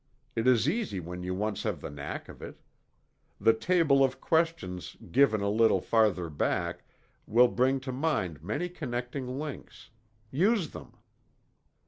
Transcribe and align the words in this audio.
It 0.35 0.47
is 0.47 0.67
easy 0.67 0.99
when 0.99 1.21
you 1.21 1.35
once 1.35 1.61
have 1.61 1.79
the 1.79 1.91
knack 1.91 2.27
of 2.27 2.41
it. 2.41 2.59
The 3.39 3.53
table 3.53 4.03
of 4.03 4.19
questions 4.19 4.97
given 5.11 5.41
a 5.41 5.47
little 5.51 5.79
farther 5.79 6.27
back 6.27 6.85
will 7.27 7.49
bring 7.49 7.79
to 7.81 7.91
mind 7.91 8.41
many 8.41 8.67
connecting 8.67 9.37
links. 9.37 9.91
Use 10.31 10.71
them. 10.71 10.95